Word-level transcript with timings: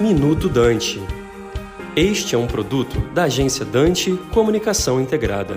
Minuto 0.00 0.48
Dante. 0.48 1.00
Este 1.96 2.36
é 2.36 2.38
um 2.38 2.46
produto 2.46 3.00
da 3.12 3.24
agência 3.24 3.64
Dante 3.64 4.12
Comunicação 4.32 5.00
Integrada. 5.00 5.56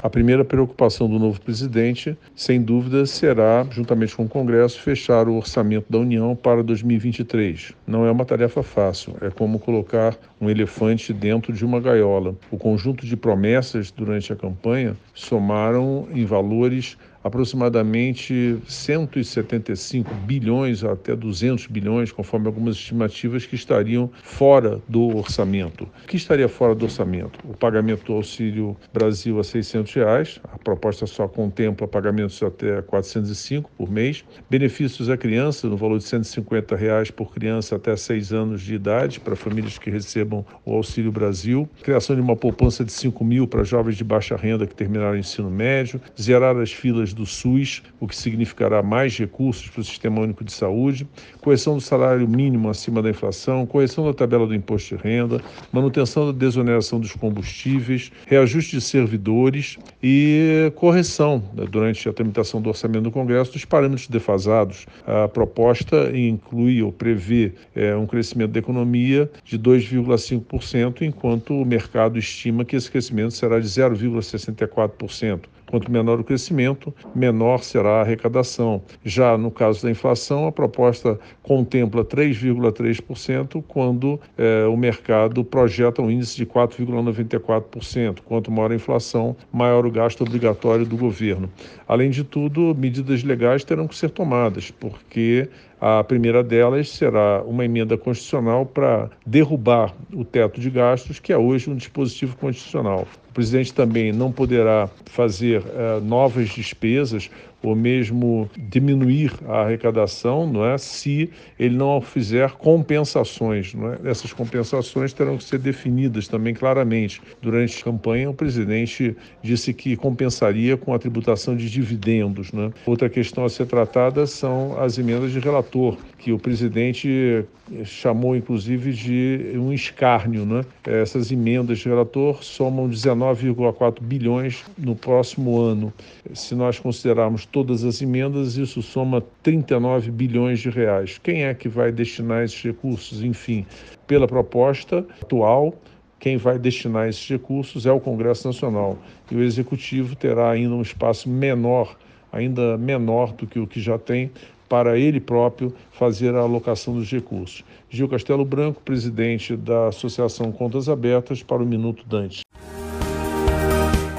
A 0.00 0.08
primeira 0.08 0.44
preocupação 0.44 1.08
do 1.08 1.18
novo 1.18 1.40
presidente, 1.40 2.16
sem 2.36 2.62
dúvida, 2.62 3.06
será, 3.06 3.66
juntamente 3.68 4.14
com 4.14 4.24
o 4.24 4.28
Congresso, 4.28 4.80
fechar 4.80 5.26
o 5.26 5.34
orçamento 5.34 5.86
da 5.90 5.98
União 5.98 6.36
para 6.36 6.62
2023. 6.62 7.72
Não 7.84 8.06
é 8.06 8.10
uma 8.12 8.24
tarefa 8.24 8.62
fácil, 8.62 9.16
é 9.20 9.30
como 9.30 9.58
colocar 9.58 10.16
um 10.40 10.48
elefante 10.48 11.12
dentro 11.12 11.52
de 11.52 11.64
uma 11.64 11.80
gaiola. 11.80 12.36
O 12.52 12.56
conjunto 12.56 13.04
de 13.04 13.16
promessas 13.16 13.90
durante 13.90 14.32
a 14.32 14.36
campanha 14.36 14.96
somaram 15.12 16.06
em 16.14 16.24
valores 16.24 16.96
aproximadamente 17.24 18.58
175 18.68 20.14
bilhões 20.14 20.84
até 20.84 21.16
200 21.16 21.66
bilhões, 21.66 22.12
conforme 22.12 22.46
algumas 22.46 22.76
estimativas 22.76 23.46
que 23.46 23.54
estariam 23.54 24.10
fora 24.22 24.80
do 24.86 25.16
orçamento. 25.16 25.84
O 26.04 26.06
que 26.06 26.18
estaria 26.18 26.48
fora 26.48 26.74
do 26.74 26.84
orçamento? 26.84 27.40
O 27.42 27.54
pagamento 27.54 28.04
do 28.04 28.12
Auxílio 28.12 28.76
Brasil 28.92 29.40
a 29.40 29.44
600 29.44 29.94
reais, 29.94 30.40
proposta 30.64 31.06
só 31.06 31.28
contempla 31.28 31.86
pagamentos 31.86 32.42
até 32.42 32.80
405 32.82 33.70
por 33.76 33.90
mês, 33.90 34.24
benefícios 34.48 35.10
à 35.10 35.16
criança 35.16 35.68
no 35.68 35.76
valor 35.76 35.98
de 35.98 36.04
150 36.04 36.74
reais 36.74 37.10
por 37.10 37.32
criança 37.32 37.76
até 37.76 37.94
6 37.94 38.32
anos 38.32 38.62
de 38.62 38.74
idade 38.74 39.20
para 39.20 39.36
famílias 39.36 39.78
que 39.78 39.90
recebam 39.90 40.44
o 40.64 40.72
Auxílio 40.72 41.12
Brasil, 41.12 41.68
criação 41.82 42.16
de 42.16 42.22
uma 42.22 42.34
poupança 42.34 42.84
de 42.84 42.90
5 42.90 43.22
mil 43.24 43.46
para 43.46 43.62
jovens 43.62 43.96
de 43.96 44.02
baixa 44.02 44.36
renda 44.36 44.66
que 44.66 44.74
terminaram 44.74 45.12
o 45.12 45.18
ensino 45.18 45.50
médio, 45.50 46.00
zerar 46.20 46.56
as 46.56 46.72
filas 46.72 47.12
do 47.12 47.26
SUS, 47.26 47.82
o 48.00 48.08
que 48.08 48.16
significará 48.16 48.82
mais 48.82 49.16
recursos 49.18 49.68
para 49.68 49.82
o 49.82 49.84
Sistema 49.84 50.22
Único 50.22 50.42
de 50.42 50.52
Saúde, 50.52 51.06
correção 51.42 51.74
do 51.74 51.80
salário 51.80 52.26
mínimo 52.26 52.70
acima 52.70 53.02
da 53.02 53.10
inflação, 53.10 53.66
correção 53.66 54.06
da 54.06 54.14
tabela 54.14 54.46
do 54.46 54.54
imposto 54.54 54.96
de 54.96 55.02
renda, 55.02 55.40
manutenção 55.70 56.26
da 56.26 56.32
desoneração 56.32 56.98
dos 56.98 57.12
combustíveis, 57.12 58.10
reajuste 58.26 58.76
de 58.76 58.82
servidores 58.82 59.76
e 60.02 60.53
correção, 60.74 61.42
né, 61.54 61.64
durante 61.70 62.08
a 62.08 62.12
tramitação 62.12 62.60
do 62.60 62.68
orçamento 62.68 63.04
do 63.04 63.10
Congresso, 63.10 63.52
dos 63.52 63.64
parâmetros 63.64 64.08
defasados. 64.08 64.86
A 65.06 65.28
proposta 65.28 66.10
inclui 66.16 66.82
ou 66.82 66.92
prevê 66.92 67.52
é, 67.74 67.94
um 67.94 68.06
crescimento 68.06 68.52
da 68.52 68.58
economia 68.58 69.30
de 69.44 69.58
2,5%, 69.58 71.02
enquanto 71.02 71.54
o 71.54 71.64
mercado 71.64 72.18
estima 72.18 72.64
que 72.64 72.76
esse 72.76 72.90
crescimento 72.90 73.32
será 73.32 73.58
de 73.58 73.66
0,64%. 73.66 75.40
Quanto 75.74 75.90
menor 75.90 76.20
o 76.20 76.24
crescimento, 76.24 76.94
menor 77.16 77.64
será 77.64 77.96
a 77.96 78.00
arrecadação. 78.02 78.80
Já 79.04 79.36
no 79.36 79.50
caso 79.50 79.82
da 79.82 79.90
inflação, 79.90 80.46
a 80.46 80.52
proposta 80.52 81.18
contempla 81.42 82.04
3,3%, 82.04 83.60
quando 83.66 84.20
eh, 84.38 84.66
o 84.66 84.76
mercado 84.76 85.44
projeta 85.44 86.00
um 86.00 86.08
índice 86.08 86.36
de 86.36 86.46
4,94%. 86.46 88.20
Quanto 88.24 88.52
maior 88.52 88.70
a 88.70 88.76
inflação, 88.76 89.36
maior 89.52 89.84
o 89.84 89.90
gasto 89.90 90.20
obrigatório 90.20 90.86
do 90.86 90.96
governo. 90.96 91.50
Além 91.88 92.08
de 92.08 92.22
tudo, 92.22 92.72
medidas 92.78 93.24
legais 93.24 93.64
terão 93.64 93.88
que 93.88 93.96
ser 93.96 94.10
tomadas, 94.10 94.70
porque 94.70 95.48
a 95.86 96.02
primeira 96.02 96.42
delas 96.42 96.88
será 96.88 97.42
uma 97.42 97.62
emenda 97.62 97.98
constitucional 97.98 98.64
para 98.64 99.10
derrubar 99.26 99.94
o 100.14 100.24
teto 100.24 100.58
de 100.58 100.70
gastos, 100.70 101.20
que 101.20 101.30
é 101.30 101.36
hoje 101.36 101.68
um 101.68 101.76
dispositivo 101.76 102.34
constitucional. 102.38 103.06
O 103.28 103.34
presidente 103.34 103.74
também 103.74 104.10
não 104.10 104.32
poderá 104.32 104.88
fazer 105.04 105.60
uh, 105.60 106.00
novas 106.02 106.48
despesas 106.48 107.30
ou 107.64 107.74
mesmo 107.74 108.48
diminuir 108.56 109.32
a 109.48 109.62
arrecadação, 109.62 110.46
não 110.46 110.64
é, 110.64 110.76
se 110.76 111.30
ele 111.58 111.76
não 111.76 112.00
fizer 112.00 112.52
compensações, 112.52 113.72
não 113.74 113.92
é? 113.92 113.98
Essas 114.04 114.32
compensações 114.32 115.12
terão 115.12 115.38
que 115.38 115.44
ser 115.44 115.58
definidas 115.58 116.28
também 116.28 116.52
claramente. 116.52 117.22
Durante 117.40 117.80
a 117.80 117.84
campanha, 117.84 118.28
o 118.28 118.34
presidente 118.34 119.16
disse 119.42 119.72
que 119.72 119.96
compensaria 119.96 120.76
com 120.76 120.92
a 120.92 120.98
tributação 120.98 121.56
de 121.56 121.70
dividendos, 121.70 122.52
né? 122.52 122.70
Outra 122.84 123.08
questão 123.08 123.44
a 123.44 123.48
ser 123.48 123.66
tratada 123.66 124.26
são 124.26 124.78
as 124.78 124.98
emendas 124.98 125.32
de 125.32 125.38
relator, 125.38 125.96
que 126.18 126.32
o 126.32 126.38
presidente 126.38 127.44
chamou 127.84 128.36
inclusive 128.36 128.92
de 128.92 129.52
um 129.56 129.72
escárnio, 129.72 130.44
né? 130.44 130.64
Essas 130.84 131.32
emendas 131.32 131.78
de 131.78 131.88
relator 131.88 132.42
somam 132.44 132.88
19,4 132.88 134.00
bilhões 134.02 134.64
no 134.76 134.94
próximo 134.94 135.58
ano. 135.58 135.92
Se 136.34 136.54
nós 136.54 136.78
considerarmos 136.78 137.46
todas 137.54 137.84
as 137.84 138.02
emendas, 138.02 138.56
isso 138.56 138.82
soma 138.82 139.22
39 139.40 140.10
bilhões 140.10 140.58
de 140.58 140.68
reais. 140.70 141.20
Quem 141.22 141.44
é 141.44 141.54
que 141.54 141.68
vai 141.68 141.92
destinar 141.92 142.42
esses 142.42 142.60
recursos? 142.60 143.22
Enfim, 143.22 143.64
pela 144.08 144.26
proposta 144.26 145.06
atual, 145.22 145.72
quem 146.18 146.36
vai 146.36 146.58
destinar 146.58 147.08
esses 147.08 147.28
recursos 147.28 147.86
é 147.86 147.92
o 147.92 148.00
Congresso 148.00 148.48
Nacional. 148.48 148.98
E 149.30 149.36
o 149.36 149.42
Executivo 149.44 150.16
terá 150.16 150.50
ainda 150.50 150.74
um 150.74 150.82
espaço 150.82 151.30
menor, 151.30 151.96
ainda 152.32 152.76
menor 152.76 153.32
do 153.32 153.46
que 153.46 153.60
o 153.60 153.68
que 153.68 153.80
já 153.80 154.00
tem, 154.00 154.32
para 154.68 154.98
ele 154.98 155.20
próprio 155.20 155.72
fazer 155.92 156.34
a 156.34 156.40
alocação 156.40 156.94
dos 156.94 157.08
recursos. 157.08 157.62
Gil 157.88 158.08
Castelo 158.08 158.44
Branco, 158.44 158.82
presidente 158.82 159.54
da 159.54 159.86
Associação 159.86 160.50
Contas 160.50 160.88
Abertas, 160.88 161.40
para 161.40 161.62
o 161.62 161.66
Minuto 161.66 162.04
Dante. 162.04 162.40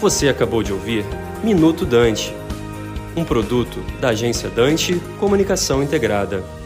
Você 0.00 0.28
acabou 0.28 0.62
de 0.62 0.72
ouvir 0.72 1.04
Minuto 1.42 1.84
Dante 1.84 2.32
um 3.16 3.24
produto 3.24 3.80
da 4.00 4.08
agência 4.08 4.48
Dante 4.48 5.00
Comunicação 5.18 5.82
Integrada. 5.82 6.63